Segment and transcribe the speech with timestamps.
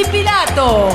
[0.00, 0.94] y Pilatos.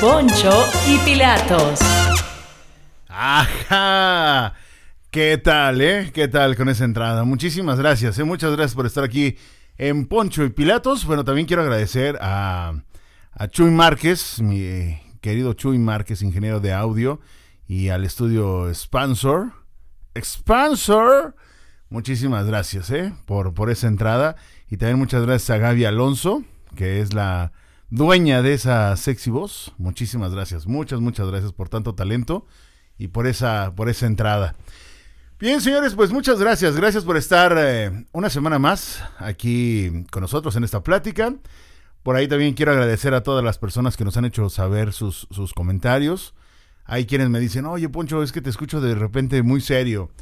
[0.00, 1.78] Poncho y Pilatos.
[3.08, 4.52] ¡Ajá!
[5.12, 6.10] ¿Qué tal, eh?
[6.14, 7.24] ¿Qué tal con esa entrada?
[7.24, 8.24] Muchísimas gracias, eh.
[8.24, 9.36] Muchas gracias por estar aquí
[9.76, 11.04] en Poncho y Pilatos.
[11.04, 12.82] Bueno, también quiero agradecer a,
[13.50, 17.20] Chuy Márquez, mi eh, querido Chuy Márquez, ingeniero de audio,
[17.68, 19.52] y al estudio Expansor.
[20.14, 21.36] Expansor.
[21.90, 24.36] Muchísimas gracias, eh, por, por esa entrada.
[24.70, 26.42] Y también muchas gracias a Gaby Alonso,
[26.74, 27.52] que es la
[27.90, 29.74] dueña de esa sexy voz.
[29.76, 32.46] Muchísimas gracias, muchas, muchas gracias por tanto talento
[32.96, 34.54] y por esa, por esa entrada.
[35.42, 36.76] Bien, señores, pues muchas gracias.
[36.76, 41.34] Gracias por estar eh, una semana más aquí con nosotros en esta plática.
[42.04, 45.26] Por ahí también quiero agradecer a todas las personas que nos han hecho saber sus,
[45.32, 46.32] sus comentarios.
[46.84, 50.12] Hay quienes me dicen, oye, Poncho, es que te escucho de repente muy serio.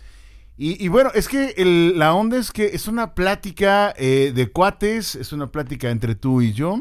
[0.57, 1.53] Y, y bueno, es que
[1.95, 6.41] la onda es que es una plática eh, de cuates, es una plática entre tú
[6.41, 6.81] y yo.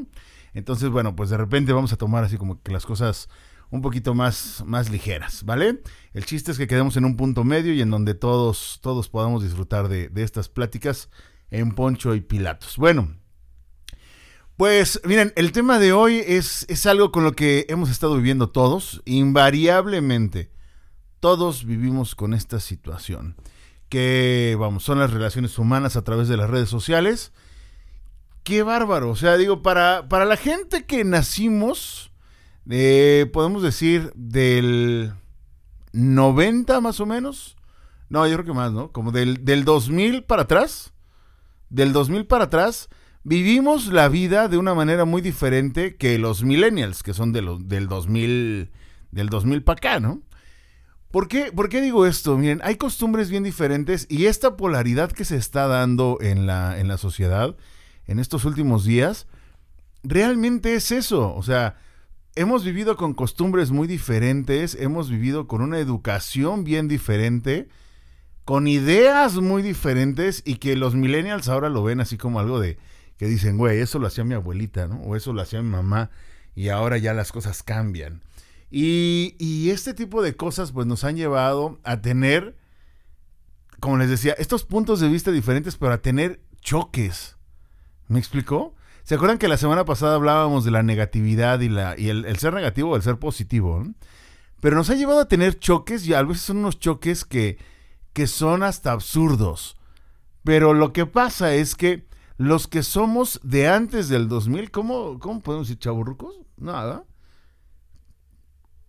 [0.54, 3.28] Entonces, bueno, pues de repente vamos a tomar así como que las cosas
[3.72, 5.82] un poquito más, más ligeras, ¿vale?
[6.14, 9.44] El chiste es que quedemos en un punto medio y en donde todos, todos podamos
[9.44, 11.10] disfrutar de, de estas pláticas
[11.52, 12.78] en Poncho y Pilatos.
[12.78, 13.16] Bueno,
[14.60, 18.50] pues miren, el tema de hoy es, es algo con lo que hemos estado viviendo
[18.50, 20.52] todos, invariablemente.
[21.22, 23.38] Todos vivimos con esta situación,
[23.88, 27.32] que vamos, son las relaciones humanas a través de las redes sociales.
[28.44, 32.09] Qué bárbaro, o sea, digo, para, para la gente que nacimos,
[32.70, 35.14] eh, podemos decir del
[35.94, 37.56] 90 más o menos.
[38.10, 38.92] No, yo creo que más, ¿no?
[38.92, 40.94] Como del, del 2000 para atrás.
[41.70, 42.90] Del 2000 para atrás,
[43.24, 47.68] vivimos la vida de una manera muy diferente que los millennials, que son de los,
[47.68, 48.72] del 2000,
[49.12, 50.24] del 2000 para acá, ¿no?
[51.12, 52.38] ¿Por qué, ¿Por qué digo esto?
[52.38, 56.88] Miren, hay costumbres bien diferentes y esta polaridad que se está dando en la, en
[56.88, 57.56] la sociedad
[58.10, 59.28] en estos últimos días,
[60.02, 61.36] realmente es eso.
[61.36, 61.78] O sea,
[62.36, 67.68] hemos vivido con costumbres muy diferentes, hemos vivido con una educación bien diferente,
[68.46, 72.78] con ideas muy diferentes y que los millennials ahora lo ven así como algo de
[73.18, 75.02] que dicen, güey, eso lo hacía mi abuelita, ¿no?
[75.02, 76.10] O eso lo hacía mi mamá
[76.56, 78.22] y ahora ya las cosas cambian.
[78.72, 82.56] Y, y este tipo de cosas pues nos han llevado a tener,
[83.80, 87.36] como les decía, estos puntos de vista diferentes, pero a tener choques.
[88.08, 88.74] ¿Me explicó?
[89.10, 92.54] ¿Se acuerdan que la semana pasada hablábamos de la negatividad y, la, y el, ser
[92.54, 93.84] negativo o el ser positivo?
[94.62, 97.58] Pero nos ha llevado a tener choques y a veces son unos choques que,
[98.14, 99.78] que son hasta absurdos.
[100.44, 102.06] Pero lo que pasa es que
[102.38, 106.36] los que somos de antes del 2000, ¿cómo, cómo podemos decir chaburrucos?
[106.56, 107.04] Nada.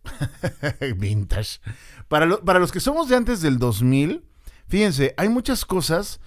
[0.99, 1.61] Vintage.
[2.09, 4.23] Para, para los que somos de antes del 2000,
[4.69, 6.21] fíjense, hay muchas cosas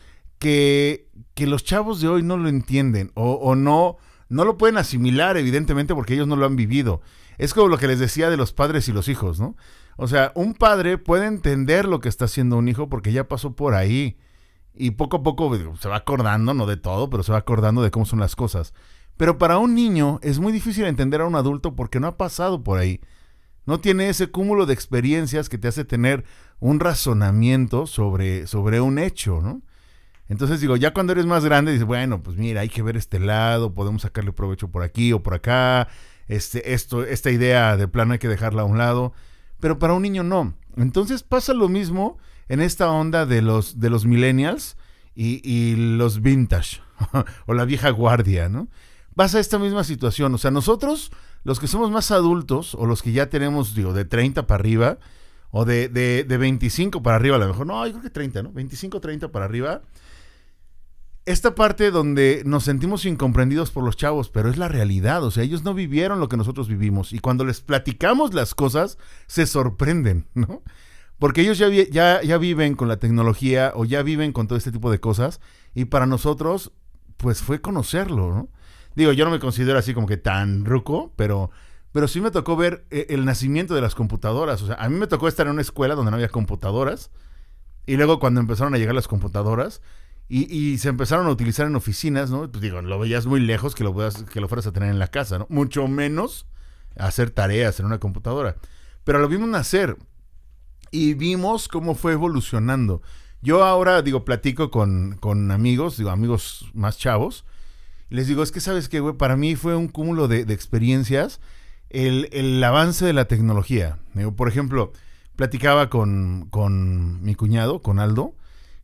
[0.43, 3.95] que, que los chavos de hoy no lo entienden o, o no,
[4.27, 7.01] no lo pueden asimilar, evidentemente, porque ellos no lo han vivido.
[7.37, 9.55] Es como lo que les decía de los padres y los hijos, ¿no?
[9.95, 13.55] O sea, un padre puede entender lo que está haciendo un hijo porque ya pasó
[13.55, 14.17] por ahí.
[14.75, 17.91] Y poco a poco se va acordando, no de todo, pero se va acordando de
[17.91, 18.73] cómo son las cosas.
[19.15, 22.63] Pero para un niño es muy difícil entender a un adulto porque no ha pasado
[22.63, 22.99] por ahí.
[23.65, 26.25] No tiene ese cúmulo de experiencias que te hace tener
[26.59, 29.61] un razonamiento sobre, sobre un hecho, ¿no?
[30.29, 33.19] Entonces digo, ya cuando eres más grande, dices, bueno, pues mira, hay que ver este
[33.19, 35.89] lado, podemos sacarle provecho por aquí o por acá,
[36.27, 39.13] este, esto, esta idea de plano hay que dejarla a un lado,
[39.59, 40.55] pero para un niño no.
[40.77, 42.17] Entonces pasa lo mismo
[42.47, 44.77] en esta onda de los, de los millennials
[45.15, 46.81] y, y los vintage,
[47.45, 48.69] o la vieja guardia, ¿no?
[49.15, 51.11] Pasa esta misma situación, o sea, nosotros,
[51.43, 54.97] los que somos más adultos, o los que ya tenemos, digo, de 30 para arriba,
[55.51, 58.41] o de, de, de 25 para arriba, a lo mejor, no, yo creo que 30,
[58.41, 58.51] ¿no?
[58.51, 59.83] 25, 30 para arriba,
[61.25, 65.43] esta parte donde nos sentimos incomprendidos por los chavos, pero es la realidad, o sea,
[65.43, 68.97] ellos no vivieron lo que nosotros vivimos y cuando les platicamos las cosas
[69.27, 70.63] se sorprenden, ¿no?
[71.19, 74.71] Porque ellos ya, ya, ya viven con la tecnología o ya viven con todo este
[74.71, 75.39] tipo de cosas
[75.73, 76.73] y para nosotros,
[77.15, 78.49] pues fue conocerlo, ¿no?
[78.95, 81.51] Digo, yo no me considero así como que tan ruco, pero,
[81.93, 84.97] pero sí me tocó ver eh, el nacimiento de las computadoras, o sea, a mí
[84.97, 87.11] me tocó estar en una escuela donde no había computadoras
[87.85, 89.81] y luego cuando empezaron a llegar las computadoras,
[90.29, 92.49] y, se empezaron a utilizar en oficinas, ¿no?
[92.49, 94.97] Pues digo, lo veías muy lejos que lo, puedas- que lo fueras a tener en
[94.97, 95.45] la casa, ¿no?
[95.49, 96.47] Mucho menos
[96.97, 98.55] hacer tareas en una computadora.
[99.03, 99.97] Pero lo vimos nacer
[100.91, 103.01] y vimos cómo fue evolucionando.
[103.41, 107.45] Yo ahora, digo, platico con, con amigos, digo, amigos más chavos,
[108.09, 111.41] y les digo, es que sabes que, güey, para mí fue un cúmulo de, experiencias
[111.89, 113.99] el, el, avance de la tecnología.
[114.35, 114.93] Por ejemplo,
[115.35, 118.35] platicaba con, con mi cuñado, con Aldo,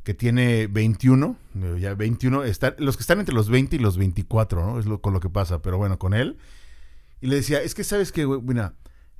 [0.04, 1.36] que tiene 21,
[1.78, 4.80] ya 21, está, los que están entre los 20 y los 24, ¿no?
[4.80, 6.38] Es lo, con lo que pasa, pero bueno, con él.
[7.22, 8.76] Y le decía, es que sabes que, mira,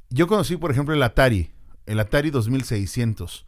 [0.10, 1.52] yo conocí, por ejemplo, el Atari,
[1.86, 3.46] el Atari 2600.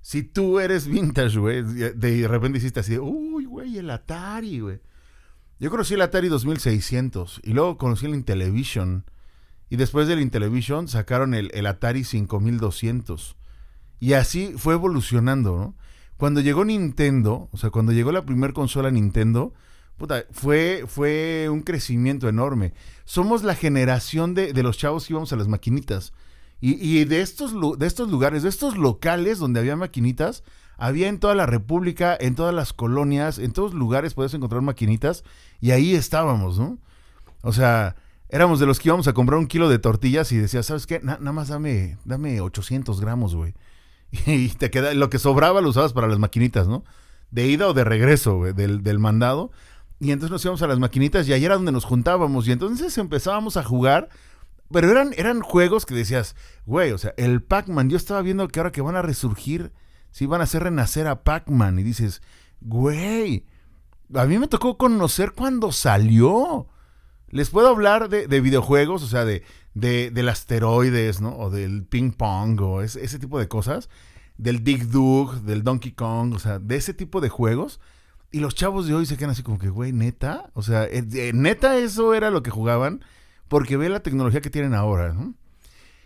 [0.00, 4.80] Si tú eres vintage, güey, de repente hiciste así, uy, güey, el Atari, güey.
[5.60, 9.04] Yo conocí el Atari 2600 y luego conocí el Intellivision.
[9.70, 13.36] Y después del Intellivision sacaron el, el Atari 5200.
[14.00, 15.76] Y así fue evolucionando, ¿no?
[16.22, 19.52] Cuando llegó Nintendo, o sea, cuando llegó la primera consola Nintendo,
[19.96, 22.74] puta, fue, fue un crecimiento enorme.
[23.04, 26.12] Somos la generación de, de los chavos que íbamos a las maquinitas.
[26.60, 30.44] Y, y, de, estos, de estos lugares, de estos locales donde había maquinitas,
[30.76, 35.24] había en toda la República, en todas las colonias, en todos lugares podías encontrar maquinitas
[35.60, 36.78] y ahí estábamos, ¿no?
[37.40, 37.96] O sea,
[38.28, 41.00] éramos de los que íbamos a comprar un kilo de tortillas y decías, ¿sabes qué?
[41.02, 43.54] nada más dame, dame 800 gramos, güey.
[44.26, 46.84] Y te queda, lo que sobraba lo usabas para las maquinitas, ¿no?
[47.30, 49.50] De ida o de regreso, del, del mandado.
[49.98, 52.46] Y entonces nos íbamos a las maquinitas y ahí era donde nos juntábamos.
[52.46, 54.08] Y entonces empezábamos a jugar.
[54.70, 56.34] Pero eran, eran juegos que decías,
[56.66, 59.72] güey, o sea, el Pac-Man, yo estaba viendo que ahora que van a resurgir,
[60.10, 61.78] si van a hacer renacer a Pac-Man.
[61.78, 62.22] Y dices,
[62.60, 63.46] güey,
[64.14, 66.66] a mí me tocó conocer cuando salió.
[67.32, 69.42] Les puedo hablar de, de videojuegos, o sea, de,
[69.74, 71.36] de, asteroides, ¿no?
[71.38, 73.88] O del ping pong, o ese, ese tipo de cosas.
[74.36, 77.80] Del Dig Dug, del Donkey Kong, o sea, de ese tipo de juegos.
[78.30, 80.50] Y los chavos de hoy se quedan así como que, güey, neta.
[80.52, 83.02] O sea, eh, neta eso era lo que jugaban.
[83.48, 85.34] Porque ve la tecnología que tienen ahora, ¿no?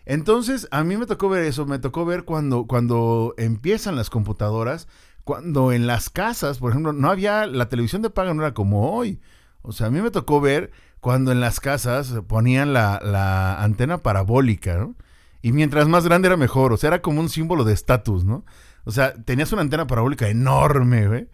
[0.04, 4.86] Entonces, a mí me tocó ver eso, me tocó ver cuando, cuando empiezan las computadoras,
[5.24, 8.92] cuando en las casas, por ejemplo, no había, la televisión de paga no era como
[8.92, 9.20] hoy.
[9.62, 10.70] O sea, a mí me tocó ver
[11.06, 14.96] cuando en las casas ponían la, antena parabólica, ¿no?
[15.40, 18.44] Y mientras más grande era mejor, o sea, era como un símbolo de estatus, ¿no?
[18.82, 21.28] O sea, tenías una antena parabólica enorme, güey,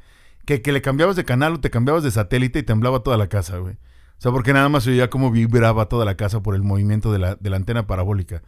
[0.45, 3.29] que, que le cambiabas de canal o te cambiabas de satélite y temblaba toda la
[3.29, 3.77] casa, güey.
[3.77, 7.11] O sea, porque nada más se oía cómo vibraba toda la casa por el movimiento
[7.11, 8.43] de la, de la antena parabólica.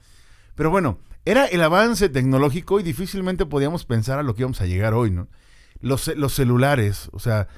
[0.54, 4.66] Pero bueno, era el avance tecnológico y difícilmente podíamos pensar a lo que íbamos a
[4.66, 5.28] llegar hoy, ¿no?
[5.80, 7.48] Los, los celulares, o sea,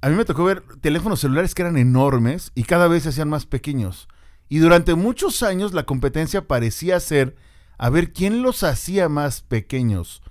[0.00, 3.28] a mí me tocó ver teléfonos celulares que eran enormes y cada vez se hacían
[3.28, 4.08] más pequeños.
[4.48, 7.36] Y durante muchos años la competencia parecía ser
[7.78, 10.22] a ver quién los hacía más pequeños.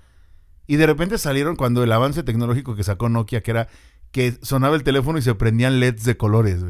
[0.67, 3.67] Y de repente salieron cuando el avance tecnológico que sacó Nokia, que era
[4.11, 6.63] que sonaba el teléfono y se prendían LEDs de colores.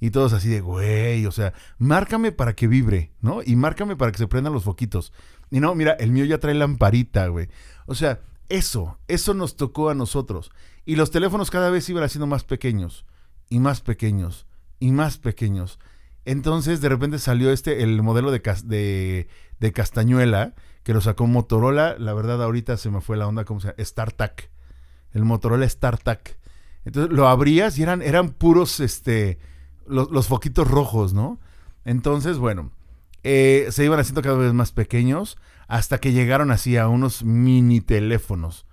[0.00, 3.40] Y todos así de, güey, o sea, márcame para que vibre, ¿no?
[3.42, 5.12] Y márcame para que se prendan los foquitos.
[5.50, 7.48] Y no, mira, el mío ya trae lamparita, güey.
[7.86, 10.50] O sea, eso, eso nos tocó a nosotros.
[10.86, 13.04] Y los teléfonos cada vez iban haciendo más pequeños,
[13.50, 14.46] y más pequeños,
[14.78, 15.78] y más pequeños.
[16.24, 19.28] Entonces, de repente salió este, el modelo de, de,
[19.60, 20.54] de Castañuela,
[20.84, 21.96] que lo sacó Motorola.
[21.98, 23.84] La verdad, ahorita se me fue la onda, ¿cómo se llama?
[23.84, 24.50] StarTAC.
[25.12, 26.38] El Motorola StarTAC.
[26.84, 29.38] Entonces, lo abrías y eran, eran puros, este,
[29.86, 31.40] los, los foquitos rojos, ¿no?
[31.84, 32.70] Entonces, bueno,
[33.24, 35.36] eh, se iban haciendo cada vez más pequeños
[35.66, 38.66] hasta que llegaron así a unos mini teléfonos.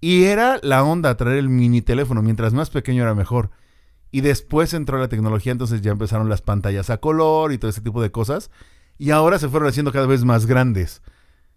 [0.00, 3.50] Y era la onda traer el mini teléfono, mientras más pequeño era mejor.
[4.10, 7.82] Y después entró la tecnología, entonces ya empezaron las pantallas a color y todo ese
[7.82, 8.50] tipo de cosas.
[8.98, 11.02] Y ahora se fueron haciendo cada vez más grandes.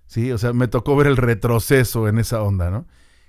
[0.08, 2.86] Sí, o sea, me tocó ver el retroceso en esa onda, ¿no?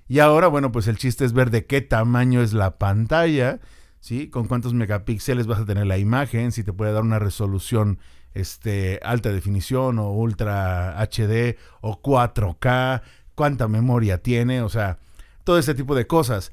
[0.07, 3.61] Y ahora, bueno, pues el chiste es ver de qué tamaño es la pantalla,
[4.01, 4.29] ¿sí?
[4.29, 7.99] Con cuántos megapíxeles vas a tener la imagen, si te puede dar una resolución
[8.35, 13.03] este, alta definición o ultra HD o 4K,
[13.35, 14.99] cuánta memoria tiene, o sea,
[15.45, 16.53] todo ese tipo de cosas.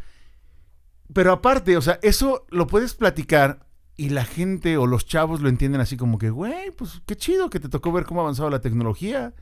[1.14, 3.66] Pero aparte, o sea, eso lo puedes platicar
[3.98, 7.50] y la gente o los chavos lo entienden así como que, güey, pues qué chido
[7.50, 9.34] que te tocó ver cómo ha avanzado la tecnología.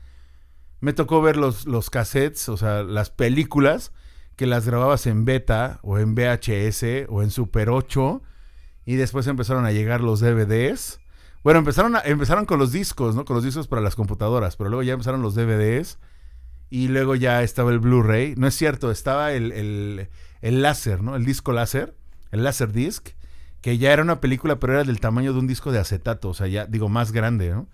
[0.80, 3.92] Me tocó ver los, los cassettes, o sea, las películas
[4.36, 8.22] que las grababas en beta o en VHS o en Super 8
[8.86, 11.00] y después empezaron a llegar los DVDs
[11.42, 13.24] bueno, empezaron, empezaron con los discos, ¿no?
[13.24, 15.98] Con los discos para las computadoras, pero luego ya empezaron los DVDs
[16.70, 18.34] y luego ya estaba el Blu-ray.
[18.36, 19.52] No es cierto, estaba el,
[20.40, 21.16] el, láser, ¿no?
[21.16, 21.96] El disco láser,
[22.30, 23.08] el láser disc,
[23.60, 26.34] que ya era una película, pero era del tamaño de un disco de acetato, o
[26.34, 27.68] sea, ya digo, más grande, ¿no?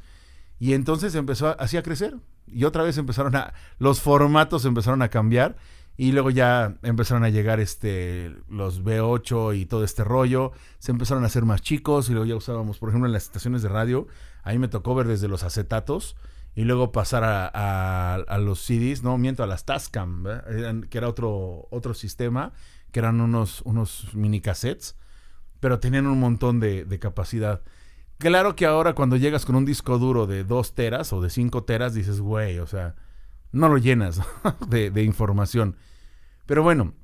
[0.59, 2.17] Y entonces empezó así a crecer.
[2.47, 5.57] Y otra vez empezaron a, los formatos empezaron a cambiar
[5.99, 10.53] y luego ya empezaron a llegar este los B8 y todo este rollo.
[10.79, 13.63] Se empezaron a hacer más chicos y luego ya usábamos, por ejemplo, en las estaciones
[13.63, 14.07] de radio.
[14.43, 16.17] Ahí me tocó ver desde los acetatos
[16.57, 20.25] y luego pasar a, los CDs, no, miento, a las Tascam,
[20.89, 22.55] que era otro, otro sistema,
[22.91, 24.97] que eran unos, unos mini cassettes,
[25.61, 27.61] pero tenían un montón de, capacidad.
[28.17, 31.65] Claro que ahora cuando llegas con un disco duro de 2 teras o de 5
[31.65, 32.95] teras, dices, güey, o sea,
[33.53, 34.23] no lo llenas
[34.69, 35.77] de, de información.
[36.47, 36.95] Pero bueno,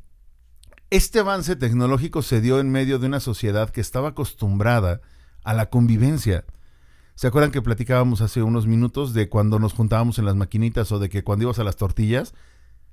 [0.89, 5.03] este avance tecnológico se dio en medio de una sociedad que estaba acostumbrada
[5.45, 6.47] a la convivencia.
[7.15, 10.99] ¿Se acuerdan que platicábamos hace unos minutos de cuando nos juntábamos en las maquinitas o
[10.99, 12.35] de que cuando ibas a las tortillas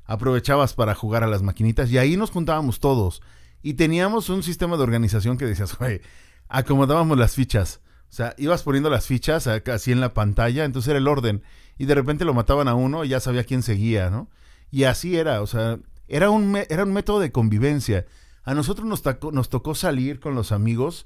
[0.05, 3.21] aprovechabas para jugar a las maquinitas y ahí nos juntábamos todos
[3.61, 6.01] y teníamos un sistema de organización que decías, güey,
[6.47, 7.81] acomodábamos las fichas.
[8.09, 11.43] O sea, ibas poniendo las fichas así en la pantalla, entonces era el orden.
[11.77, 14.29] Y de repente lo mataban a uno y ya sabía quién seguía, ¿no?
[14.71, 18.05] Y así era, o sea, era un, era un método de convivencia.
[18.43, 21.05] A nosotros nos, nos tocó salir con los amigos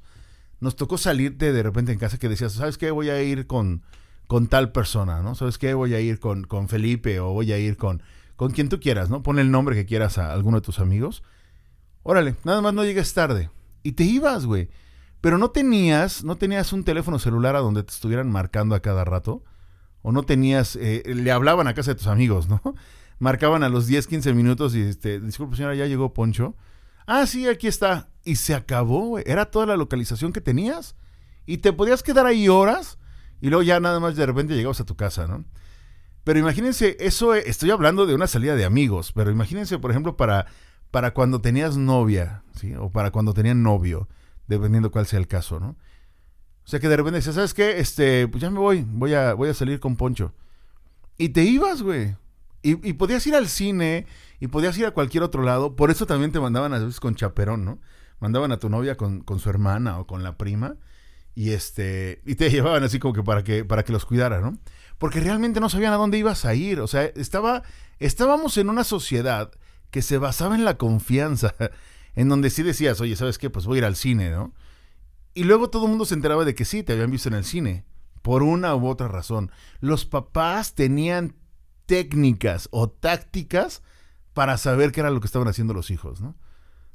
[0.64, 2.90] nos tocó salirte de repente en casa que decías, ¿sabes qué?
[2.90, 3.84] Voy a ir con,
[4.28, 5.36] con tal persona, ¿no?
[5.36, 5.74] ¿Sabes qué?
[5.74, 8.02] Voy a ir con, con Felipe o voy a ir con,
[8.38, 9.22] con quien tú quieras, ¿no?
[9.22, 11.22] Pon el nombre que quieras a alguno de tus amigos.
[12.02, 13.50] Órale, nada más no llegues tarde.
[13.84, 14.70] Y te ibas, güey.
[15.20, 19.04] Pero no tenías, no tenías un teléfono celular a donde te estuvieran marcando a cada
[19.04, 19.44] rato.
[20.02, 22.62] O no tenías, eh, le hablaban a casa de tus amigos, ¿no?
[23.20, 26.56] Marcaban a los 10, 15 minutos y, este, disculpe señora, ya llegó Poncho.
[27.06, 28.13] Ah, sí, aquí está.
[28.24, 29.24] Y se acabó, güey.
[29.28, 30.96] Era toda la localización que tenías.
[31.46, 32.98] Y te podías quedar ahí horas
[33.44, 35.44] y luego ya nada más de repente llegabas a tu casa, ¿no?
[36.24, 40.46] Pero imagínense, eso estoy hablando de una salida de amigos, pero imagínense, por ejemplo, para,
[40.92, 42.74] para cuando tenías novia, ¿sí?
[42.76, 44.08] O para cuando tenían novio,
[44.48, 45.72] dependiendo cuál sea el caso, ¿no?
[45.72, 47.80] O sea que de repente dices, ¿sabes qué?
[47.80, 50.34] Este, pues ya me voy, voy a, voy a salir con Poncho.
[51.18, 52.16] Y te ibas, güey.
[52.62, 54.08] Y, y podías ir al cine,
[54.40, 55.76] y podías ir a cualquier otro lado.
[55.76, 57.80] Por eso también te mandaban a veces con chaperón, ¿no?
[58.24, 60.78] Mandaban a tu novia con, con su hermana o con la prima.
[61.36, 62.22] Y este.
[62.26, 64.58] Y te llevaban así como que para que, para que los cuidara, ¿no?
[64.98, 66.80] Porque realmente no sabían a dónde ibas a ir.
[66.80, 67.64] O sea, estaba.
[68.00, 69.52] Estábamos en una sociedad
[69.92, 71.54] que se basaba en la confianza.
[72.16, 73.50] En donde sí decías, oye, ¿sabes qué?
[73.50, 74.54] Pues voy a ir al cine, ¿no?
[75.34, 77.44] Y luego todo el mundo se enteraba de que sí, te habían visto en el
[77.44, 77.86] cine.
[78.22, 79.52] Por una u otra razón.
[79.80, 81.36] Los papás tenían
[81.88, 83.82] técnicas o tácticas
[84.34, 86.36] para saber qué era lo que estaban haciendo los hijos, ¿no?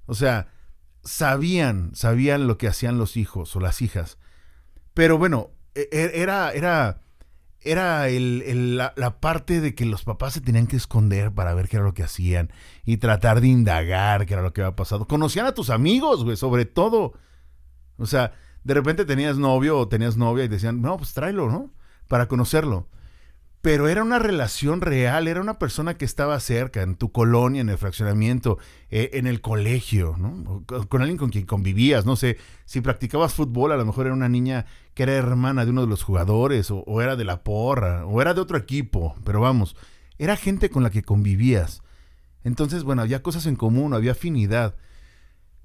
[0.07, 0.53] O sea,
[1.05, 4.19] sabían, sabían lo que hacían los hijos o las hijas.
[4.95, 7.01] Pero bueno, e, e, era, era,
[7.61, 11.85] era la, parte de que los papás se tenían que esconder para ver qué era
[11.85, 12.53] lo que hacían
[12.85, 15.07] y tratar de indagar qué era lo que había pasado.
[15.07, 17.15] Conocían a tus amigos, güey, sobre todo.
[17.97, 18.33] O sea,
[18.65, 21.73] de repente tenías novio o tenías novia y decían, no, pues tráelo, ¿no?
[22.09, 22.89] Para conocerlo
[23.61, 27.69] pero era una relación real, era una persona que estaba cerca, en tu colonia, en
[27.69, 28.59] el fraccionamiento,
[28.91, 30.65] eh, en el colegio, ¿no?
[30.89, 34.29] Con alguien con quien convivías, no sé, si practicabas fútbol, a lo mejor era una
[34.29, 38.07] niña que era hermana de uno de los jugadores, o, o era de la porra,
[38.07, 39.77] o era de otro equipo, pero vamos,
[40.19, 41.83] era gente con la que convivías.
[42.45, 44.77] Entonces, bueno, había cosas en común, había afinidad.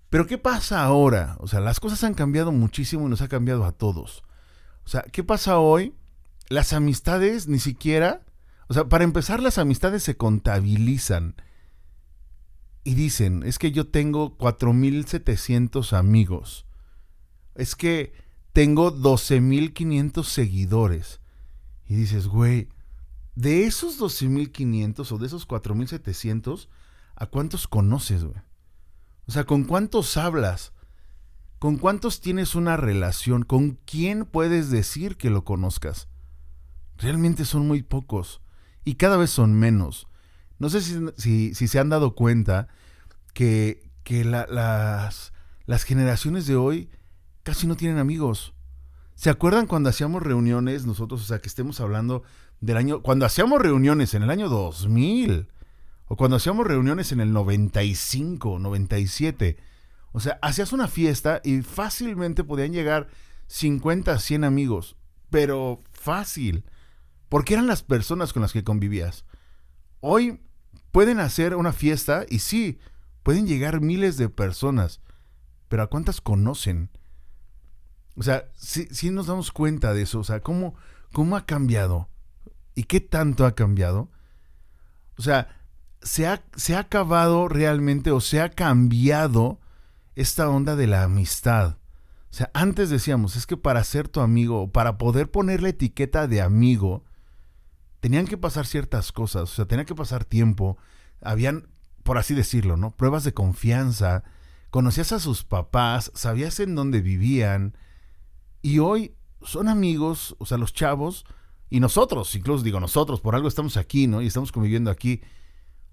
[0.10, 1.38] Pero ¿qué pasa ahora?
[1.40, 4.24] O sea, las cosas han cambiado muchísimo y nos ha cambiado a todos.
[4.86, 5.94] O sea, ¿qué pasa hoy?
[6.50, 8.26] Las amistades ni siquiera,
[8.68, 11.36] o sea, para empezar las amistades se contabilizan
[12.84, 16.66] y dicen, es que yo tengo 4.700 amigos,
[17.56, 18.14] es que
[18.52, 21.20] tengo 12.500 seguidores.
[21.86, 22.70] Y dices, güey,
[23.36, 26.68] de esos 12.500 o de esos 4.700,
[27.16, 28.42] ¿a cuántos conoces, güey?
[29.28, 30.74] O sea, ¿con cuántos hablas?
[31.60, 33.44] ¿Con cuántos tienes una relación?
[33.44, 36.10] ¿Con quién puedes decir que lo conozcas?
[36.98, 38.42] Realmente son muy pocos
[38.86, 40.08] y cada vez son menos.
[40.60, 42.68] No sé si, si, se han dado cuenta
[43.34, 45.34] que, que las,
[45.66, 46.90] las generaciones de hoy
[47.44, 48.54] casi no tienen amigos.
[49.16, 52.24] ¿Se acuerdan cuando hacíamos reuniones nosotros, o sea, que estemos hablando
[52.62, 55.48] del año, cuando hacíamos reuniones en el año 2000
[56.06, 59.58] o cuando hacíamos reuniones en el 95, 97?
[60.12, 63.08] O sea, hacías una fiesta y fácilmente podían llegar
[63.48, 64.96] 50, 100 amigos,
[65.30, 66.64] pero fácil
[67.34, 69.26] porque eran las personas con las que convivías.
[70.02, 70.40] Hoy
[70.92, 72.78] pueden hacer una fiesta y sí,
[73.24, 75.02] pueden llegar miles de personas,
[75.68, 76.92] pero ¿a cuántas conocen?
[78.16, 80.76] O sea, sí, nos damos cuenta de eso, o sea, ¿cómo,
[81.12, 82.08] cómo ha cambiado
[82.76, 84.12] y qué tanto ha cambiado.
[85.18, 85.60] O sea,
[86.04, 89.60] se ha, se ha acabado realmente o se ha cambiado
[90.14, 91.80] esta onda de la amistad.
[92.30, 96.28] O sea, antes decíamos, es que para ser tu amigo, para poder poner la etiqueta
[96.28, 97.04] de amigo,
[98.04, 100.78] tenían que pasar ciertas cosas, o sea, tenía que pasar tiempo,
[101.22, 101.70] habían,
[102.04, 102.92] por así decirlo, ¿no?
[102.92, 104.26] Pruebas de confianza,
[104.72, 107.78] conocías a sus papás, sabías en dónde vivían,
[108.62, 111.24] y hoy son amigos, o sea, los chavos,
[111.70, 114.22] Y nosotros, incluso digo nosotros, por algo estamos aquí, ¿no?
[114.22, 115.22] Y estamos conviviendo aquí.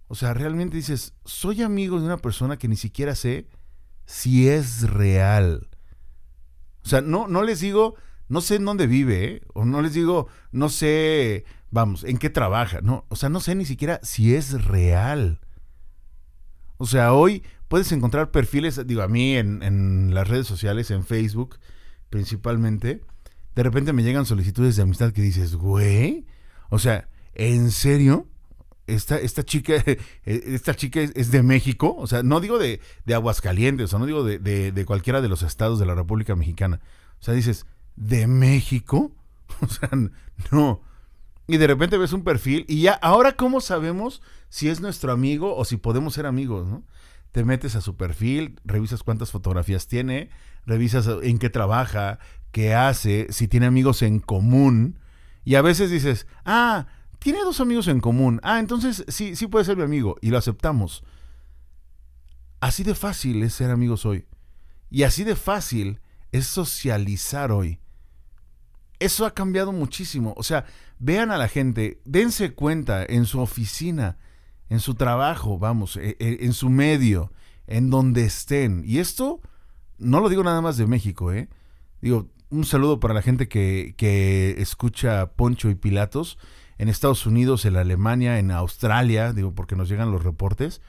[0.08, 3.48] O sea, realmente dices, soy amigo de una persona que ni siquiera sé
[4.04, 5.68] si es real.
[6.84, 7.94] O sea, no, no les digo,
[8.28, 9.42] no sé en dónde vive, ¿eh?
[9.54, 12.80] o no les digo, no sé, vamos, en qué trabaja.
[12.82, 15.40] No, o sea, no sé ni siquiera si es real.
[16.76, 21.58] O sea, hoy puedes encontrar perfiles, digo, a mí en, las redes sociales, en Facebook
[22.08, 23.02] principalmente,
[23.54, 26.26] de repente me llegan solicitudes de amistad que dices, güey,
[26.70, 28.26] o sea, ¿en serio?
[28.86, 29.74] Esta, esta chica,
[30.24, 34.24] esta chica es, de México, o sea, no digo de, de Aguascalientes, o no digo
[34.24, 36.80] de, de, de, cualquiera de los estados de la República Mexicana.
[37.20, 39.12] O sea, dices, ¿de México?
[39.60, 39.90] O sea,
[40.50, 40.80] no.
[41.50, 45.57] Y de repente ves un perfil y ya, ahora cómo sabemos si es nuestro amigo
[45.57, 46.85] o si podemos ser amigos, ¿no?
[47.33, 50.30] Te metes a su perfil, revisas cuántas fotografías tiene,
[50.64, 52.21] revisas en qué trabaja,
[52.52, 55.00] qué hace, si tiene amigos en común.
[55.45, 56.87] Y a veces dices, ah,
[57.19, 58.38] tiene dos amigos en común.
[58.45, 60.19] Ah, entonces sí, sí puede ser mi amigo.
[60.21, 61.02] Y lo aceptamos.
[62.61, 64.25] Así de fácil es ser amigos hoy.
[64.88, 65.99] Y así de fácil
[66.30, 67.80] es socializar hoy.
[69.00, 70.35] Eso ha cambiado muchísimo.
[70.37, 70.66] O sea,
[70.99, 74.19] vean a la gente, dense cuenta en su oficina,
[74.69, 77.33] en su trabajo, vamos, e, e, en su medio,
[77.66, 78.83] en donde estén.
[78.87, 79.40] Y esto
[79.99, 81.49] no lo digo nada más de México, ¿eh?
[82.00, 86.38] Digo, un saludo para la gente que, que escucha Poncho y Pilatos
[86.78, 90.80] en Estados Unidos, en Alemania, en Australia, digo, porque nos llegan los reportes.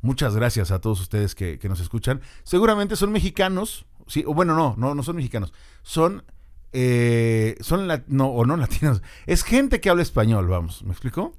[0.00, 2.20] Muchas gracias a todos ustedes que, nos escuchan.
[2.44, 5.52] Seguramente son mexicanos, sí, o bueno, no, no, no son mexicanos,
[5.82, 6.24] son,
[6.74, 7.88] eh, son,
[8.20, 11.32] o no latinos, es gente que habla español, vamos, ¿me explico?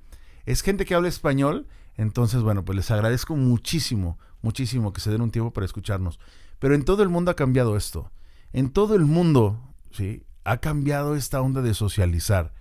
[0.45, 5.21] Es gente que habla español, entonces, bueno, pues les agradezco muchísimo, muchísimo que se den
[5.21, 6.19] un tiempo para escucharnos.
[6.59, 8.11] Pero en todo el mundo ha cambiado esto.
[8.53, 9.59] En todo el mundo,
[9.91, 10.23] ¿sí?
[10.43, 12.53] Ha cambiado esta onda de socializar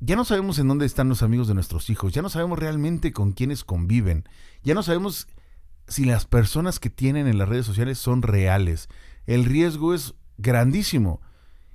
[0.00, 3.12] ya no sabemos en dónde están los amigos de nuestros hijos, ya no sabemos realmente
[3.12, 4.28] con quiénes conviven,
[4.62, 5.26] ya no sabemos
[5.88, 8.88] si las personas que tienen en las redes sociales son reales.
[9.26, 11.20] El riesgo es grandísimo.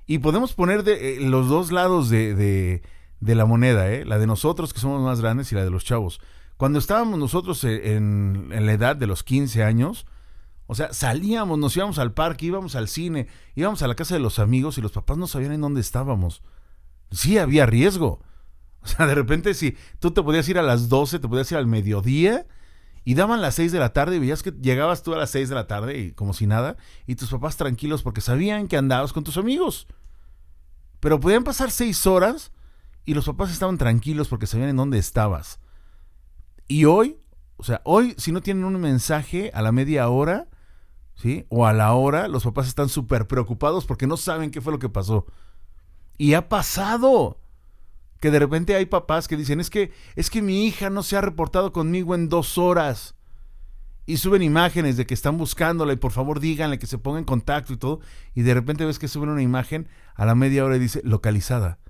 [0.06, 2.34] Y podemos poner de, eh, los dos lados de,
[3.20, 4.04] de, la moneda, ¿eh?
[4.04, 6.20] la de nosotros que somos más grandes y la de los chavos.
[6.56, 10.06] Cuando estábamos nosotros eh, en, en la edad de los 15 años,
[10.66, 14.20] o sea, salíamos, nos íbamos al parque, íbamos al cine, íbamos a la casa de
[14.20, 16.42] los amigos y los papás no sabían en dónde estábamos
[17.14, 18.20] sí había riesgo.
[18.84, 21.56] O sea, de repente si tú te podías ir a las 12, te podías ir
[21.56, 22.46] al mediodía
[23.04, 25.50] y daban las 6 de la tarde y veías que llegabas tú a las 6
[25.50, 29.12] de la tarde y como si nada y tus papás tranquilos porque sabían que andabas
[29.12, 29.86] con tus amigos.
[31.00, 32.52] Pero podían pasar 6 horas
[33.04, 35.60] y los papás estaban tranquilos porque sabían en dónde estabas.
[36.66, 37.20] Y hoy,
[37.56, 40.48] o sea, hoy si no tienen un mensaje a la media hora,
[41.14, 41.44] ¿sí?
[41.50, 44.78] O a la hora, los papás están súper preocupados porque no saben qué fue lo
[44.78, 45.26] que pasó.
[46.16, 47.38] Y ha pasado
[48.24, 51.14] que de repente hay papás que dicen, es que, es que mi hija no se
[51.14, 53.16] ha reportado conmigo en dos horas.
[54.06, 57.26] Y suben imágenes de que están buscándola y por favor díganle que se ponga en
[57.26, 58.00] contacto y todo.
[58.34, 61.80] Y de repente ves que suben una imagen a la media hora y dice localizada.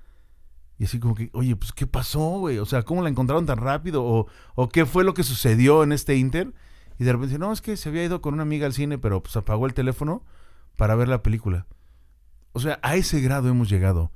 [0.76, 2.58] Y así como que, oye, pues ¿qué pasó, güey?
[2.58, 4.02] O sea, ¿cómo la encontraron tan rápido?
[4.02, 6.52] ¿O, ¿O qué fue lo que sucedió en este Inter?
[6.98, 9.22] Y de repente, no, es que se había ido con una amiga al cine, pero
[9.22, 10.24] pues apagó el teléfono
[10.76, 11.68] para ver la película.
[12.54, 14.10] O sea, a ese grado hemos llegado.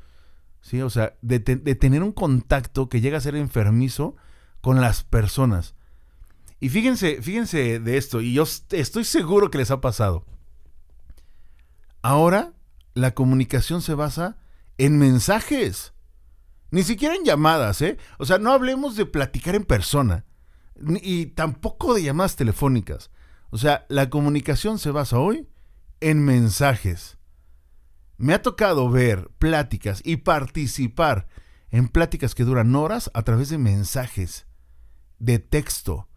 [0.61, 0.83] ¿Sí?
[0.83, 4.17] O sea, de, tener un contacto que llega a ser enfermizo
[4.61, 5.75] con las personas.
[6.61, 10.25] Y fíjense, fíjense de esto, y yo estoy seguro que les ha pasado.
[12.03, 12.53] Ahora
[12.95, 14.39] la comunicación se basa
[14.77, 15.93] en mensajes.
[16.71, 17.97] Ni siquiera en llamadas, ¿eh?
[18.19, 20.25] O sea, no hablemos de platicar en persona.
[21.03, 23.11] y tampoco de llamadas telefónicas.
[23.51, 25.49] O sea, la comunicación se basa hoy
[26.01, 27.18] en mensajes.
[28.19, 31.29] Me ha tocado ver pláticas y participar
[31.71, 34.47] en pláticas que duran horas a través de mensajes,
[35.19, 36.09] de texto.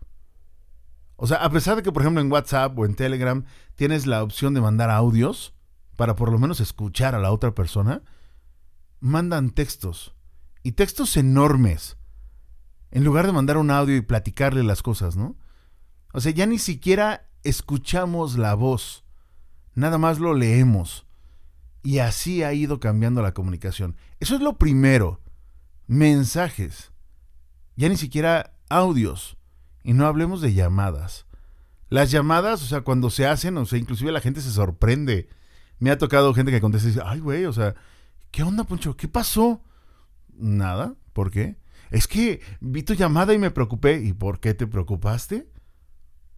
[1.15, 4.23] O sea, a pesar de que, por ejemplo, en WhatsApp o en Telegram tienes la
[4.23, 5.53] opción de mandar audios
[5.95, 8.01] para por lo menos escuchar a la otra persona,
[8.99, 10.15] mandan textos.
[10.63, 11.97] Y textos enormes.
[12.89, 15.37] En lugar de mandar un audio y platicarle las cosas, ¿no?
[16.13, 19.05] O sea, ya ni siquiera escuchamos la voz.
[19.75, 21.05] Nada más lo leemos.
[21.83, 23.95] Y así ha ido cambiando la comunicación.
[24.19, 25.19] Eso es lo primero.
[25.87, 26.91] Mensajes.
[27.75, 29.37] Ya ni siquiera audios.
[29.83, 31.25] Y no hablemos de llamadas.
[31.89, 35.27] Las llamadas, o sea, cuando se hacen, o sea, inclusive la gente se sorprende.
[35.79, 37.75] Me ha tocado gente que contesta y dice, ay, güey, o sea,
[38.29, 38.95] ¿qué onda, Poncho?
[38.95, 39.61] ¿Qué pasó?
[40.29, 40.95] Nada.
[41.13, 41.57] ¿Por qué?
[41.89, 44.01] Es que vi tu llamada y me preocupé.
[44.01, 45.49] ¿Y por qué te preocupaste?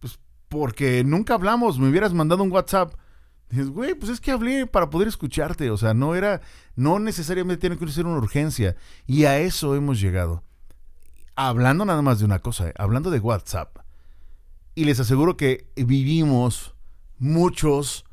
[0.00, 2.94] Pues porque nunca hablamos, me hubieras mandado un WhatsApp.
[3.54, 5.70] Dices, güey, pues es que hablé para poder escucharte.
[5.70, 6.40] O sea, no era,
[6.74, 8.74] no necesariamente tiene que ser una urgencia.
[9.06, 10.42] Y a eso hemos llegado.
[11.36, 12.74] Hablando nada más de una cosa, ¿eh?
[12.76, 13.78] hablando de WhatsApp.
[14.74, 16.74] Y les aseguro que vivimos
[17.18, 18.04] muchos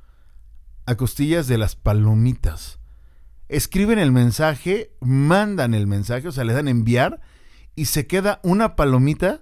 [0.86, 2.77] a costillas de las palomitas.
[3.49, 7.19] Escriben el mensaje, mandan el mensaje, o sea, le dan enviar
[7.75, 9.41] y se queda una palomita.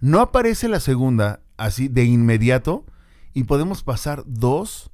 [0.00, 2.84] No aparece la segunda así de inmediato
[3.32, 4.90] y podemos pasar dos,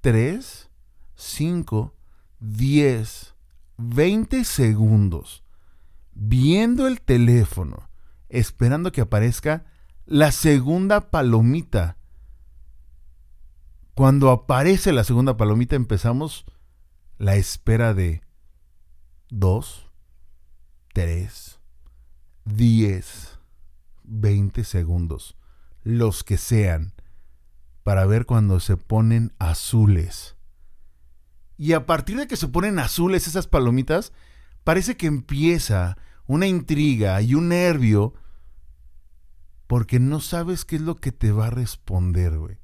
[0.00, 0.70] tres,
[1.14, 1.94] cinco,
[2.38, 3.34] diez,
[3.76, 5.44] veinte segundos
[6.22, 7.88] viendo el teléfono,
[8.28, 9.64] esperando que aparezca
[10.04, 11.96] la segunda palomita.
[13.94, 16.44] Cuando aparece la segunda palomita empezamos
[17.18, 18.22] la espera de
[19.28, 19.90] dos,
[20.92, 21.58] tres,
[22.44, 23.38] diez,
[24.02, 25.36] veinte segundos,
[25.82, 26.92] los que sean,
[27.82, 30.36] para ver cuando se ponen azules.
[31.56, 34.12] Y a partir de que se ponen azules esas palomitas,
[34.64, 38.14] parece que empieza una intriga y un nervio
[39.66, 42.58] porque no sabes qué es lo que te va a responder, güey.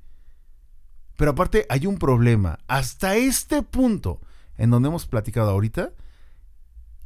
[1.17, 2.59] Pero aparte hay un problema.
[2.69, 4.21] Hasta este punto
[4.57, 5.93] en donde hemos platicado ahorita,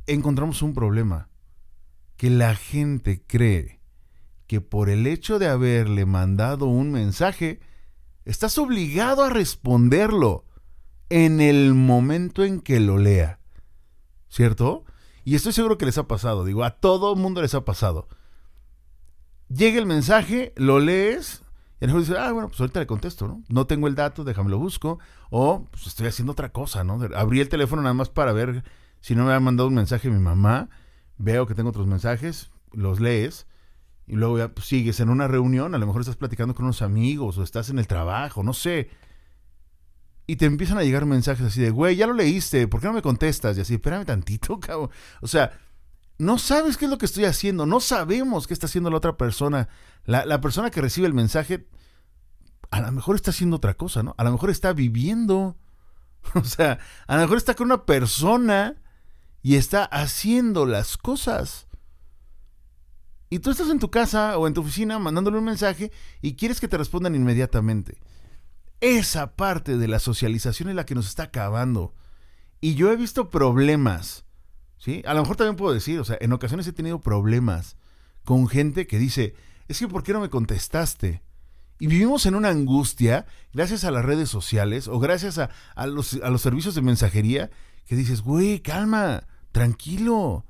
[0.07, 1.29] encontramos un problema.
[2.16, 3.81] Que la gente cree
[4.46, 7.61] que por el hecho de haberle mandado un mensaje,
[8.24, 10.44] estás obligado a responderlo
[11.09, 13.40] en el momento en que lo lea.
[14.28, 14.85] ¿Cierto?
[15.24, 18.09] Y estoy seguro que les ha pasado, digo, a todo mundo les ha pasado
[19.50, 21.42] llega el mensaje, lo lees,
[21.80, 23.42] y a lo mejor dices, ah, bueno, pues ahorita le contesto, ¿no?
[23.48, 24.98] No tengo el dato, déjame lo busco,
[25.30, 27.00] o pues estoy haciendo otra cosa, ¿no?
[27.14, 28.64] Abrí el teléfono nada más para ver
[29.00, 30.68] si no me ha mandado un mensaje mi mamá,
[31.18, 33.46] veo que tengo otros mensajes, los lees,
[34.11, 36.83] y luego ya pues, sigues en una reunión, a lo mejor estás platicando con unos
[36.83, 38.90] amigos, o estás en el trabajo, no sé.
[40.27, 42.92] Y te empiezan a llegar mensajes así de, güey, ya lo leíste, ¿por qué no
[42.92, 43.57] me contestas?
[43.57, 44.90] Y así, espérame tantito, cabrón.
[45.20, 45.53] O sea,
[46.18, 49.16] no sabes qué es lo que estoy haciendo, no sabemos qué está haciendo la otra
[49.16, 49.68] persona.
[50.07, 51.68] La, persona que recibe el mensaje,
[52.73, 54.16] a lo mejor está haciendo otra cosa, ¿no?
[54.18, 55.57] A lo mejor está viviendo.
[56.35, 58.75] O sea, a lo mejor está con una persona
[59.40, 61.68] y está haciendo las cosas.
[63.31, 66.61] Y tú estás en tu casa o en tu oficina mandándole un mensaje y quieres
[66.61, 67.99] que te respondan inmediatamente.
[68.81, 71.95] Esa parte de la socialización es la que nos está acabando.
[72.61, 74.25] Y yo he visto problemas
[74.81, 75.03] ¿sí?
[75.07, 77.77] A lo mejor también puedo decir, o sea, en ocasiones he tenido problemas
[78.25, 79.35] con gente que dice,
[79.69, 81.23] es que ¿por qué no me contestaste?
[81.79, 85.51] Y vivimos en una angustia gracias a las redes sociales o gracias a,
[85.87, 87.51] los, a los servicios de mensajería
[87.87, 90.45] que dices, güey, calma, tranquilo.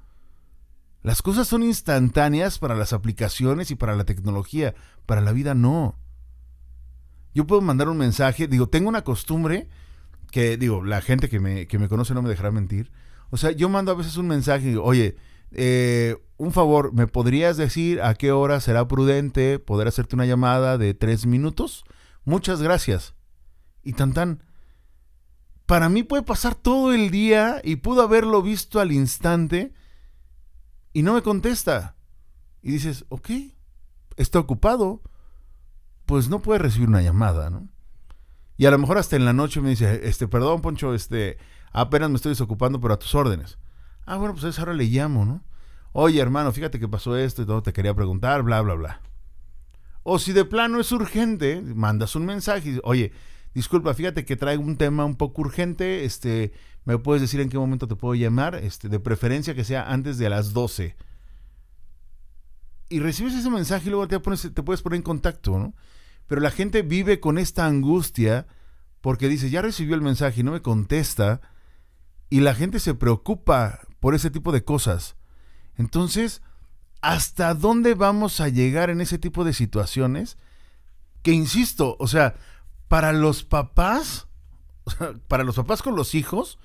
[1.03, 4.75] Las cosas son instantáneas para las aplicaciones y para la tecnología,
[5.07, 5.99] para la vida no.
[7.35, 9.69] Yo puedo mandar un mensaje, digo, tengo una costumbre
[10.31, 12.91] que, digo, la gente que me, que me conoce no me dejará mentir,
[13.31, 15.17] o sea, yo mando a veces un mensaje y digo, oye,
[15.53, 20.79] eh, un favor, ¿me podrías decir a qué hora será prudente poder hacerte una llamada
[20.79, 21.85] de tres minutos?
[22.25, 23.15] Muchas gracias.
[23.83, 24.43] Y tan tan.
[25.67, 29.73] Para mí puede pasar todo el día y pudo haberlo visto al instante
[30.93, 31.97] y no me contesta.
[32.63, 33.31] Y dices, ok,
[34.17, 35.03] está ocupado.
[36.07, 37.69] Pues no puede recibir una llamada, ¿no?
[38.57, 41.39] Y a lo mejor hasta en la noche me dice, este, perdón, Poncho, este,
[41.73, 43.59] apenas me estoy desocupando, pero a tus órdenes.
[44.05, 45.45] Ah, bueno, pues ahora le llamo, ¿no?
[45.93, 49.01] Oye, hermano, fíjate que pasó esto y todo, te quería preguntar, bla, bla, bla.
[50.03, 53.13] O si de plano es urgente, mandas un mensaje y oye,
[53.55, 56.53] disculpa, fíjate que traigo un tema un poco urgente, este,
[56.85, 58.55] ¿me puedes decir en qué momento te puedo llamar?
[58.57, 60.97] Este, de preferencia que sea antes de las 12.
[62.89, 65.75] Y recibes ese mensaje y luego te, pones, te puedes poner en contacto, ¿no?
[66.27, 68.47] Pero la gente vive con esta angustia
[69.01, 71.41] porque dice, ya recibió el mensaje y no me contesta,
[72.29, 75.17] y la gente se preocupa por ese tipo de cosas.
[75.77, 76.43] Entonces,
[77.01, 80.39] ¿hasta dónde vamos a llegar en ese tipo de situaciones?
[81.23, 82.37] Que insisto, o sea,
[82.91, 84.27] para los papás,
[85.29, 86.59] para los papás con los hijos,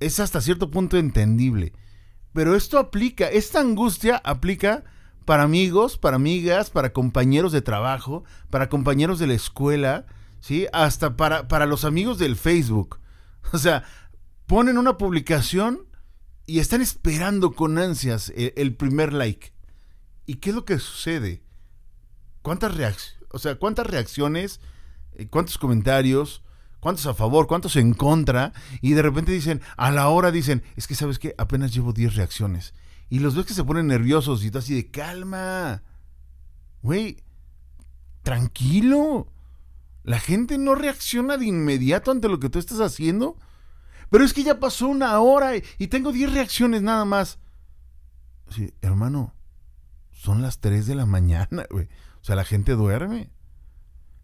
[0.00, 1.74] es hasta cierto punto entendible.
[2.32, 4.82] Pero esto aplica, esta angustia aplica
[5.24, 10.06] para amigos, para amigas, para compañeros de trabajo, para compañeros de la escuela,
[10.40, 10.66] ¿sí?
[10.72, 12.98] Hasta para, para los amigos del Facebook.
[13.52, 13.84] O sea,
[14.46, 15.86] ponen una publicación
[16.46, 19.52] y están esperando con ansias el, primer like.
[20.26, 21.44] ¿Y qué es lo que sucede?
[22.42, 23.24] ¿Cuántas reacciones?
[23.30, 24.60] O sea, ¿cuántas reacciones?
[25.18, 26.42] Eh, ¿Cuántos comentarios?
[26.80, 27.46] ¿Cuántos a favor?
[27.46, 28.52] ¿Cuántos en contra?
[28.80, 32.14] Y de repente dicen, a la hora dicen, es que sabes que apenas llevo 10
[32.14, 32.72] reacciones.
[33.10, 35.82] Y los ves que se ponen nerviosos y tú así de calma.
[36.82, 37.22] Güey,
[38.22, 39.32] tranquilo.
[40.04, 43.36] La gente no reacciona de inmediato ante lo que tú estás haciendo.
[44.10, 47.38] Pero es que ya pasó una hora y, tengo 10 reacciones nada más.
[48.50, 49.34] Sí, hermano,
[50.12, 51.88] son las 3 de la mañana, güey.
[52.20, 53.30] O sea, la gente duerme.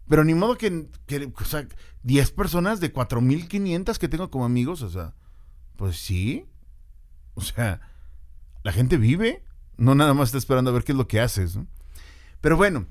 [0.07, 1.67] Pero ni modo que, que o sea,
[2.03, 5.13] 10 personas de 4.500 que tengo como amigos, o sea,
[5.75, 6.45] pues sí.
[7.33, 7.81] O sea,
[8.63, 9.43] la gente vive,
[9.77, 11.57] no nada más está esperando a ver qué es lo que haces.
[12.41, 12.85] Pero bueno,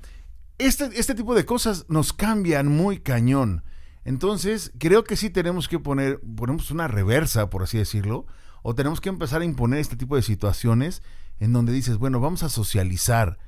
[0.57, 3.63] este, este tipo de cosas nos cambian muy cañón.
[4.03, 8.25] Entonces, creo que sí tenemos que poner, ponemos una reversa, por así decirlo,
[8.61, 11.01] o tenemos que empezar a imponer este tipo de situaciones
[11.39, 13.39] en donde dices, bueno, vamos a socializar,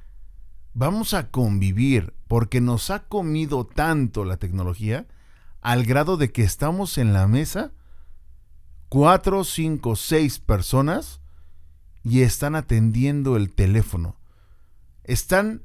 [0.74, 5.08] vamos a convivir, porque nos ha comido tanto la tecnología
[5.62, 7.72] al grado de que estamos en la mesa,
[8.90, 11.20] cuatro, cinco, seis personas,
[12.04, 14.16] y están atendiendo el teléfono.
[15.04, 15.63] Están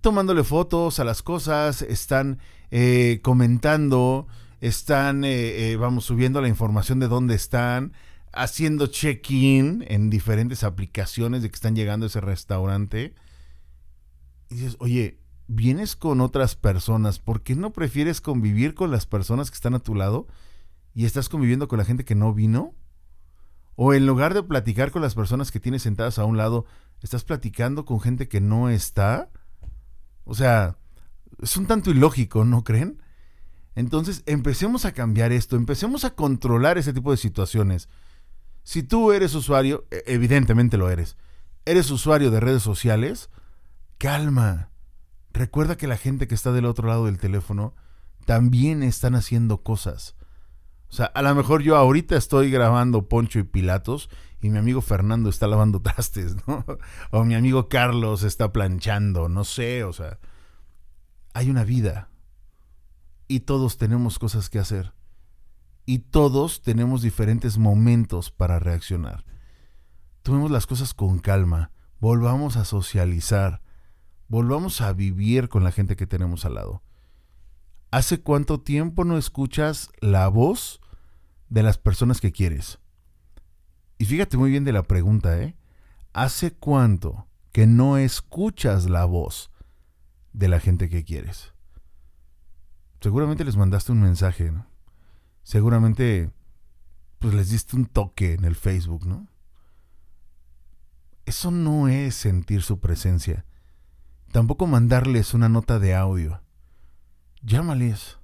[0.00, 2.38] tomándole fotos a las cosas, están
[2.70, 4.26] eh, comentando,
[4.60, 7.92] están, eh, eh, vamos, subiendo la información de dónde están,
[8.32, 13.14] haciendo check-in en diferentes aplicaciones de que están llegando a ese restaurante.
[14.50, 19.50] Y dices, oye, vienes con otras personas, ¿por qué no prefieres convivir con las personas
[19.50, 20.26] que están a tu lado
[20.94, 22.74] y estás conviviendo con la gente que no vino?
[23.76, 26.64] O en lugar de platicar con las personas que tienes sentadas a un lado,
[27.02, 29.30] estás platicando con gente que no está.
[30.24, 30.78] O sea,
[31.42, 33.02] es un tanto ilógico, ¿no creen?
[33.74, 37.90] Entonces, empecemos a cambiar esto, empecemos a controlar ese tipo de situaciones.
[38.62, 41.18] Si tú eres usuario, e, evidentemente lo eres,
[41.66, 43.28] eres usuario de redes sociales,
[43.98, 44.70] calma.
[45.36, 47.74] Recuerda que la gente que está del otro lado del teléfono
[48.24, 50.16] también están haciendo cosas.
[50.88, 54.08] O sea, a lo mejor yo ahorita estoy grabando Poncho y Pilatos
[54.40, 56.64] y mi amigo Fernando está lavando trastes, ¿no?
[57.10, 60.18] O mi amigo Carlos está planchando, no sé, o sea,
[61.34, 62.08] hay una vida
[63.28, 64.94] y todos tenemos cosas que hacer
[65.84, 69.26] y todos tenemos diferentes momentos para reaccionar.
[70.22, 73.60] Tomemos las cosas con calma, volvamos a socializar,
[74.28, 76.82] volvamos a vivir con la gente que tenemos al lado.
[77.90, 80.80] ¿Hace cuánto tiempo no escuchas la voz
[81.48, 82.78] de las personas que quieres?
[83.98, 85.56] Y fíjate muy bien de la pregunta, ¿eh?
[86.12, 89.50] ¿Hace cuánto que no escuchas la voz
[90.32, 91.52] de la gente que quieres?
[93.00, 94.66] Seguramente les mandaste un mensaje, ¿no?
[95.42, 96.30] Seguramente
[97.18, 99.28] pues les diste un toque en el Facebook, ¿no?
[101.24, 103.44] Eso no es sentir su presencia.
[104.36, 106.42] Tampoco mandarles una nota de audio.
[107.40, 108.18] Llámales.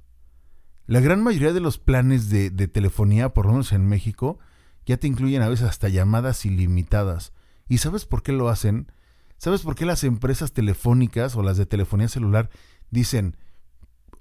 [0.86, 4.38] La gran mayoría de los planes de, telefonía, por lo menos en México,
[4.84, 7.32] ya te incluyen a veces hasta llamadas ilimitadas.
[7.66, 8.92] ¿Y sabes por qué lo hacen?
[9.38, 12.50] ¿Sabes por qué las empresas telefónicas o las de telefonía celular
[12.90, 13.38] dicen,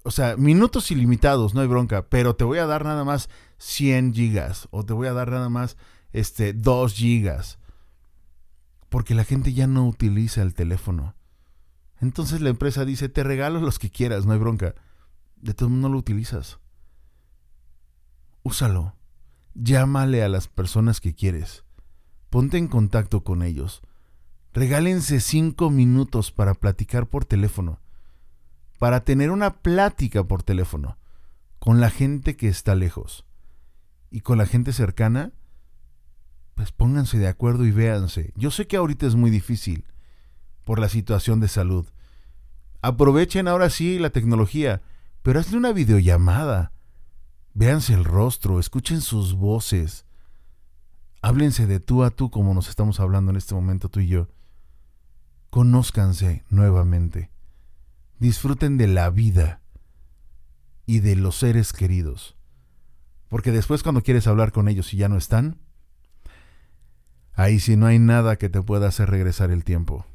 [0.03, 3.27] o sea, minutos ilimitados, no hay bronca, pero te voy a dar nada más
[3.57, 5.75] 100 gigas o te voy a dar nada más
[6.13, 7.59] este 2 gigas?
[8.87, 11.15] Porque la gente ya no utiliza el teléfono.
[12.01, 14.73] Entonces la empresa dice, te regalo los que quieras, no hay bronca.
[15.37, 16.59] De todo no lo utilizas.
[18.43, 18.95] Úsalo.
[19.53, 21.63] Llámale a las personas que quieres.
[22.29, 23.81] Ponte en contacto con ellos.
[24.53, 27.79] Regálense cinco minutos para platicar por teléfono.
[28.79, 30.97] Para tener una plática por teléfono
[31.59, 33.25] con la gente que está lejos.
[34.09, 35.33] Y con la gente cercana,
[36.55, 38.33] pues pónganse de acuerdo y véanse.
[38.35, 39.85] Yo sé que ahorita es muy difícil
[40.63, 41.85] por la situación de salud.
[42.81, 44.81] Aprovechen ahora sí la tecnología,
[45.21, 46.71] pero hazle una videollamada
[47.53, 50.05] Véanse el rostro, escuchen sus voces.
[51.21, 54.29] Háblense de tú a tú como nos estamos hablando en este momento tú y yo.
[55.49, 57.29] Conózcanse nuevamente.
[58.19, 59.61] Disfruten de la vida
[60.85, 62.37] y de los seres queridos.
[63.27, 65.59] Porque después cuando quieres hablar con ellos y ya no están,
[67.33, 70.05] ahí sí no hay nada que te pueda hacer regresar el tiempo.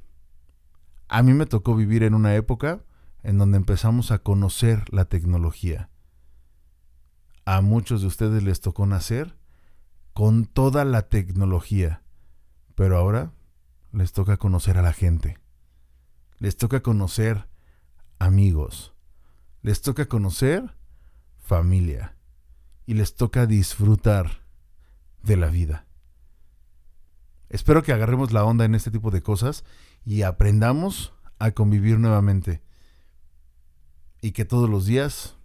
[1.09, 2.85] A mí me tocó vivir en una época
[3.23, 5.91] en donde empezamos a conocer la tecnología.
[7.45, 9.37] A muchos de ustedes les tocó nacer
[10.13, 12.03] con toda la tecnología,
[12.75, 13.33] pero ahora
[13.93, 15.39] les toca conocer a la gente,
[16.39, 17.49] les toca conocer
[18.19, 18.95] amigos,
[19.63, 20.77] les toca conocer
[21.47, 22.17] familia.
[22.89, 24.45] Y les toca disfrutar
[25.23, 25.87] de la vida.
[27.49, 29.65] Espero que agarremos la onda en este tipo de cosas
[30.07, 32.63] y aprendamos a convivir nuevamente
[34.23, 35.37] y que todos los días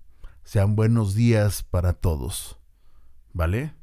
[0.43, 2.57] sean buenos días para todos.
[3.33, 3.73] ¿Vale?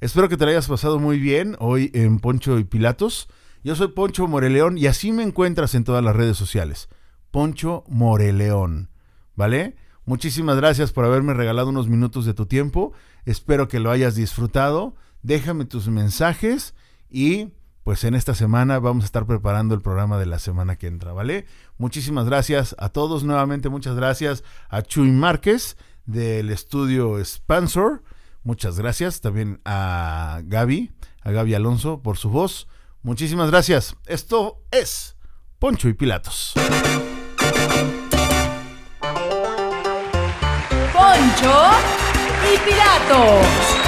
[0.00, 3.28] Espero que te lo hayas pasado muy bien hoy en Poncho y Pilatos.
[3.64, 6.88] Yo soy Poncho Moreleón y así me encuentras en todas las redes sociales.
[7.30, 8.90] Poncho Moreleón.
[9.34, 9.76] ¿Vale?
[10.04, 12.92] Muchísimas gracias por haberme regalado unos minutos de tu tiempo.
[13.24, 14.94] Espero que lo hayas disfrutado.
[15.22, 16.74] Déjame tus mensajes
[17.10, 17.52] y
[17.86, 21.12] pues en esta semana vamos a estar preparando el programa de la semana que entra,
[21.12, 21.46] ¿vale?
[21.78, 28.02] Muchísimas gracias a todos nuevamente, muchas gracias a Chuy Márquez del estudio Spansor.
[28.42, 30.90] Muchas gracias también a Gaby,
[31.22, 32.66] a Gaby Alonso por su voz.
[33.02, 33.94] Muchísimas gracias.
[34.06, 35.16] Esto es
[35.60, 36.54] Poncho y Pilatos.
[40.92, 41.70] Poncho
[42.52, 43.85] y Pilatos.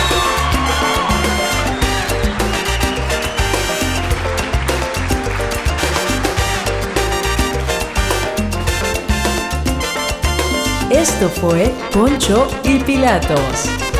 [10.91, 13.98] Esto fue Poncho y Pilatos.